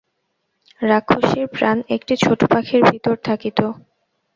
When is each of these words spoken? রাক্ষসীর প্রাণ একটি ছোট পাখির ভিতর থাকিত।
রাক্ষসীর 0.81 1.45
প্রাণ 1.47 1.77
একটি 1.95 2.13
ছোট 2.17 2.39
পাখির 2.51 2.81
ভিতর 2.91 3.15
থাকিত। 3.23 3.59